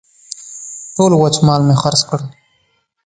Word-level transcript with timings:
ټول 0.95 1.11
وچ 1.21 1.35
مال 1.47 1.61
مې 1.67 1.75
خرڅ 1.81 2.01
کړ. 2.09 2.19